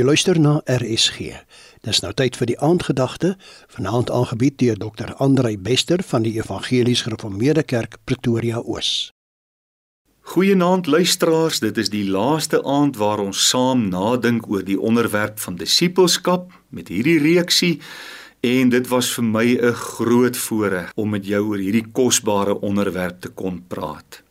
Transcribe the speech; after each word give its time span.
Jy 0.00 0.06
luister 0.06 0.38
na 0.40 0.62
RSG. 0.64 1.34
Dis 1.84 1.98
nou 2.00 2.14
tyd 2.16 2.32
vir 2.40 2.48
die 2.48 2.54
aandgedagte, 2.64 3.34
vanaand 3.68 4.08
aangebied 4.08 4.54
deur 4.62 4.78
Dr. 4.80 5.10
Andrei 5.20 5.58
Bester 5.60 6.00
van 6.00 6.24
die 6.24 6.38
Evangelies 6.40 7.02
Gereformeerde 7.04 7.66
Kerk 7.68 7.98
Pretoria 8.08 8.62
Oos. 8.64 9.10
Goeienaand 10.32 10.88
luisteraars, 10.88 11.60
dit 11.60 11.76
is 11.76 11.92
die 11.92 12.06
laaste 12.08 12.62
aand 12.64 12.96
waar 12.96 13.20
ons 13.20 13.42
saam 13.50 13.90
nadink 13.92 14.48
oor 14.48 14.64
die 14.64 14.78
onderwerp 14.80 15.36
van 15.44 15.60
disippelskap 15.60 16.48
met 16.72 16.88
hierdie 16.88 17.18
reeksie 17.20 17.74
en 18.40 18.72
dit 18.72 18.88
was 18.88 19.12
vir 19.12 19.28
my 19.36 19.46
'n 19.52 19.76
groot 19.84 20.36
voorreg 20.48 20.96
om 20.96 21.10
met 21.10 21.28
jou 21.28 21.44
oor 21.52 21.60
hierdie 21.60 21.84
kosbare 21.92 22.56
onderwerp 22.60 23.20
te 23.20 23.28
kon 23.28 23.60
praat. 23.68 24.22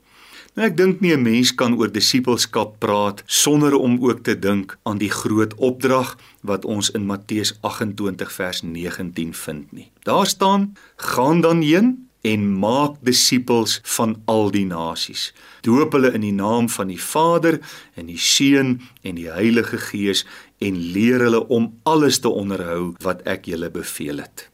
Nou 0.60 0.68
ek 0.68 0.76
dink 0.76 0.98
nie 1.00 1.14
'n 1.16 1.23
mens 1.23 1.54
kan 1.55 1.71
oor 1.80 1.88
disippelskap 1.88 2.71
praat 2.84 3.23
sonder 3.26 3.73
om 3.80 3.94
ook 4.04 4.23
te 4.23 4.36
dink 4.36 4.78
aan 4.84 4.98
die 5.00 5.09
groot 5.09 5.54
opdrag 5.55 6.18
wat 6.44 6.66
ons 6.66 6.89
in 6.91 7.05
Matteus 7.05 7.54
28 7.62 8.32
vers 8.32 8.62
19 8.62 9.34
vind 9.34 9.72
nie. 9.72 9.91
Daar 10.04 10.26
staan: 10.26 10.76
"Gaan 10.95 11.41
dan 11.41 11.62
heen 11.62 12.09
en 12.22 12.59
maak 12.59 12.95
disippels 12.99 13.80
van 13.84 14.22
al 14.26 14.52
die 14.52 14.66
nasies. 14.66 15.34
Doop 15.62 15.91
hulle 15.91 16.12
in 16.12 16.22
die 16.22 16.35
naam 16.35 16.70
van 16.70 16.88
die 16.88 17.02
Vader 17.02 17.60
en 17.96 18.05
die 18.05 18.20
Seun 18.20 18.82
en 19.02 19.16
die 19.16 19.32
Heilige 19.32 19.77
Gees 19.77 20.26
en 20.57 20.76
leer 20.76 21.20
hulle 21.20 21.48
om 21.48 21.80
alles 21.84 22.20
te 22.20 22.30
onderhou 22.30 22.96
wat 22.99 23.21
ek 23.21 23.46
julle 23.46 23.70
beveel 23.70 24.18
het." 24.18 24.49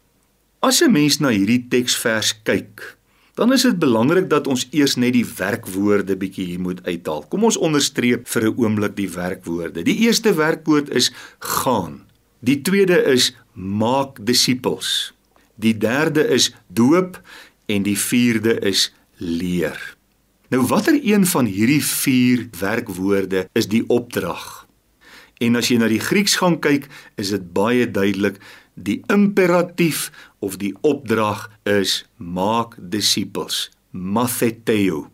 As 0.59 0.81
'n 0.81 0.91
mens 0.91 1.19
na 1.19 1.29
hierdie 1.29 1.65
teksvers 1.69 2.43
kyk, 2.43 2.97
dan 3.35 3.53
is 3.53 3.65
dit 3.67 3.79
belangrik 3.79 4.29
dat 4.31 4.47
ons 4.47 4.67
eers 4.71 4.95
net 4.95 5.13
die 5.15 5.25
werkwoorde 5.27 6.15
bietjie 6.19 6.45
hier 6.53 6.61
moet 6.63 6.79
uithaal. 6.87 7.25
Kom 7.27 7.43
ons 7.43 7.59
onderstreep 7.59 8.27
vir 8.31 8.47
'n 8.47 8.55
oomblik 8.57 8.95
die 8.95 9.09
werkwoorde. 9.11 9.83
Die 9.83 10.07
eerste 10.07 10.33
werkwoord 10.33 10.89
is 10.89 11.11
gaan. 11.39 12.07
Die 12.39 12.61
tweede 12.61 13.03
is 13.03 13.35
maak 13.53 14.25
disippels. 14.25 15.13
Die 15.55 15.77
derde 15.77 16.27
is 16.27 16.53
doop 16.67 17.21
en 17.65 17.83
die 17.83 17.97
vierde 17.97 18.59
is 18.59 18.93
leer. 19.17 19.95
Nou 20.49 20.61
watter 20.67 20.99
een 21.03 21.25
van 21.25 21.45
hierdie 21.45 21.83
vier 21.83 22.47
werkwoorde 22.59 23.49
is 23.53 23.67
die 23.67 23.83
opdrag? 23.87 24.67
En 25.37 25.55
as 25.55 25.67
jy 25.67 25.77
na 25.77 25.87
die 25.91 25.99
Grieks 25.99 26.37
gaan 26.39 26.59
kyk, 26.63 26.87
is 27.19 27.33
dit 27.35 27.53
baie 27.53 27.91
duidelik 27.91 28.39
die 28.75 29.01
imperatief 29.11 30.11
of 30.39 30.59
die 30.61 30.75
opdrag 30.81 31.47
is 31.63 32.03
maak 32.15 32.75
disippels 32.79 33.69
matheteo 33.91 35.07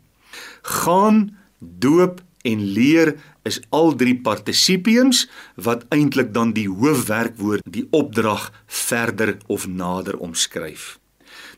gaan 0.62 1.30
doop 1.60 2.22
en 2.42 2.64
leer 2.74 3.16
is 3.44 3.60
al 3.70 3.94
drie 3.96 4.16
partisipiums 4.22 5.28
wat 5.56 5.86
eintlik 5.90 6.34
dan 6.34 6.54
die 6.58 6.70
hoofwerkwoord 6.70 7.66
die 7.66 7.88
opdrag 7.90 8.50
verder 8.66 9.38
of 9.48 9.68
nader 9.68 10.18
omskryf. 10.18 10.98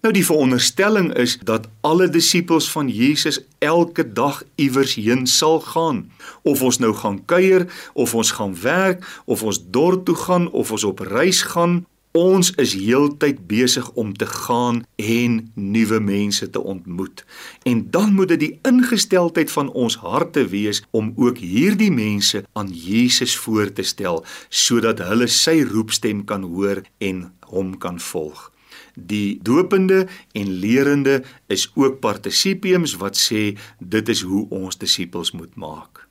Nou 0.04 0.12
die 0.14 0.26
veronderstelling 0.26 1.14
is 1.16 1.38
dat 1.48 1.70
alle 1.82 2.10
disippels 2.12 2.68
van 2.72 2.90
Jesus 2.92 3.40
elke 3.64 4.04
dag 4.04 4.42
iewers 4.56 4.96
heen 5.00 5.24
sal 5.28 5.62
gaan. 5.64 6.12
Of 6.44 6.62
ons 6.62 6.78
nou 6.84 6.92
gaan 6.94 7.22
kuier 7.26 7.68
of 7.94 8.16
ons 8.16 8.32
gaan 8.32 8.56
werk 8.62 9.08
of 9.26 9.44
ons 9.44 9.64
dorp 9.64 10.06
toe 10.06 10.16
gaan 10.16 10.52
of 10.52 10.72
ons 10.72 10.84
op 10.84 11.00
reis 11.00 11.42
gaan 11.56 11.86
Ons 12.14 12.52
is 12.62 12.76
heeltyd 12.78 13.40
besig 13.50 13.88
om 13.98 14.12
te 14.14 14.28
gaan 14.30 14.84
en 15.02 15.38
nuwe 15.58 15.98
mense 16.00 16.46
te 16.50 16.62
ontmoet. 16.62 17.24
En 17.66 17.90
dan 17.90 18.14
moet 18.14 18.28
dit 18.28 18.40
die 18.40 18.60
ingesteldheid 18.70 19.52
van 19.52 19.72
ons 19.72 19.96
harte 19.98 20.44
wees 20.48 20.84
om 20.92 21.10
ook 21.16 21.42
hierdie 21.42 21.90
mense 21.92 22.44
aan 22.54 22.70
Jesus 22.70 23.34
voor 23.38 23.74
te 23.74 23.82
stel 23.82 24.22
sodat 24.50 25.02
hulle 25.02 25.26
sy 25.28 25.64
roepstem 25.66 26.22
kan 26.30 26.46
hoor 26.46 26.84
en 27.02 27.26
hom 27.50 27.74
kan 27.82 27.98
volg. 28.00 28.52
Die 28.94 29.40
dopende 29.42 30.06
en 30.38 30.54
lerende 30.62 31.24
is 31.50 31.66
ook 31.74 31.98
partisipiums 32.00 32.94
wat 33.02 33.18
sê 33.18 33.58
dit 33.80 34.14
is 34.14 34.22
hoe 34.22 34.46
ons 34.54 34.78
disippels 34.78 35.34
moet 35.34 35.58
maak. 35.58 36.06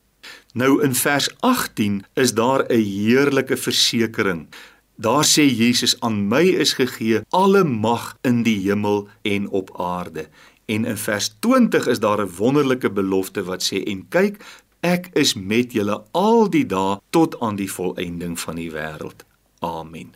Nou 0.58 0.82
in 0.82 0.98
vers 0.98 1.30
18 1.46 2.02
is 2.14 2.34
daar 2.34 2.66
'n 2.66 2.82
heerlike 2.82 3.56
versekering 3.56 4.48
Daar 4.96 5.24
sê 5.24 5.46
Jesus 5.48 6.00
aan 6.00 6.28
my 6.28 6.42
is 6.42 6.72
gegee 6.76 7.22
alle 7.30 7.64
mag 7.64 8.16
in 8.22 8.42
die 8.42 8.58
hemel 8.60 9.08
en 9.22 9.48
op 9.48 9.72
aarde. 9.80 10.28
En 10.66 10.84
in 10.84 10.96
vers 10.96 11.36
20 11.40 11.86
is 11.86 11.98
daar 11.98 12.20
'n 12.20 12.34
wonderlike 12.36 12.90
belofte 12.90 13.42
wat 13.44 13.62
sê 13.62 13.82
en 13.82 14.08
kyk 14.08 14.44
ek 14.80 15.10
is 15.12 15.34
met 15.34 15.72
julle 15.72 16.04
al 16.10 16.50
die 16.50 16.66
dae 16.66 17.00
tot 17.10 17.40
aan 17.40 17.56
die 17.56 17.72
volëinding 17.72 18.40
van 18.40 18.54
die 18.54 18.70
wêreld. 18.70 19.24
Amen. 19.58 20.14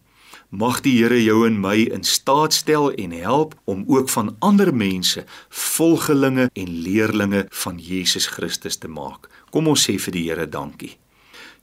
Mag 0.49 0.81
die 0.81 1.03
Here 1.03 1.23
jou 1.23 1.47
en 1.47 1.61
my 1.61 1.77
in 1.93 2.05
staat 2.05 2.53
stel 2.53 2.93
en 2.93 3.11
help 3.11 3.55
om 3.65 3.85
ook 3.87 4.09
van 4.09 4.37
ander 4.39 4.75
mense 4.75 5.25
volgelinge 5.49 6.51
en 6.53 6.69
leerlinge 6.69 7.47
van 7.51 7.79
Jesus 7.79 8.27
Christus 8.27 8.77
te 8.77 8.89
maak. 8.89 9.29
Kom 9.51 9.69
ons 9.69 9.91
sê 9.91 9.99
vir 9.99 10.13
die 10.13 10.29
Here 10.29 10.49
dankie. 10.49 10.97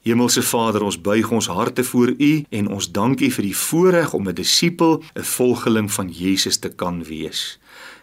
Hemelse 0.03 0.41
Vader, 0.43 0.83
ons 0.83 0.97
buig 1.01 1.29
ons 1.31 1.47
harte 1.47 1.83
voor 1.83 2.11
U 2.17 2.31
en 2.49 2.67
ons 2.67 2.91
dank 2.91 3.21
U 3.23 3.29
vir 3.31 3.45
die 3.47 3.55
voorreg 3.55 4.13
om 4.13 4.27
'n 4.27 4.35
disipel, 4.35 5.03
'n 5.15 5.23
volgeling 5.23 5.91
van 5.91 6.09
Jesus 6.09 6.57
te 6.57 6.69
kan 6.69 7.03
wees. 7.03 7.59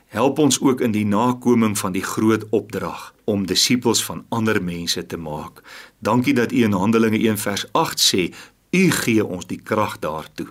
Help 0.06 0.38
ons 0.38 0.60
ook 0.60 0.80
in 0.80 0.90
die 0.90 1.04
nakoming 1.04 1.78
van 1.78 1.92
die 1.92 2.02
groot 2.02 2.48
opdrag 2.50 3.14
om 3.24 3.46
disippels 3.46 4.04
van 4.04 4.24
ander 4.28 4.62
mense 4.62 5.06
te 5.06 5.16
maak. 5.16 5.62
Dankie 5.98 6.34
dat 6.34 6.52
U 6.52 6.62
in 6.62 6.72
Handelinge 6.72 7.18
1 7.18 7.38
vers 7.38 7.72
8 7.72 8.00
sê, 8.00 8.34
U 8.70 8.90
gee 8.90 9.26
ons 9.26 9.46
die 9.46 9.60
krag 9.62 9.98
daartoe. 9.98 10.48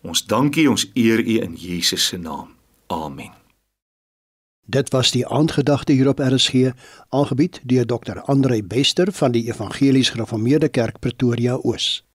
Ons 0.00 0.26
dankie, 0.26 0.70
ons 0.70 0.90
eer 0.94 1.18
U 1.18 1.40
in 1.40 1.54
Jesus 1.54 2.06
se 2.06 2.16
naam. 2.16 2.48
Amen. 2.86 3.39
Dit 4.70 4.90
was 4.90 5.10
die 5.10 5.26
aandgedagte 5.26 5.92
hier 5.92 6.08
op 6.08 6.18
RSG, 6.18 6.70
aangebied 7.08 7.60
deur 7.64 7.86
Dr. 7.86 8.20
Andrei 8.20 8.62
Bester 8.62 9.12
van 9.12 9.32
die 9.32 9.48
Evangelies 9.48 10.10
Gereformeerde 10.10 10.68
Kerk 10.68 11.00
Pretoria 11.00 11.58
Oos. 11.62 12.09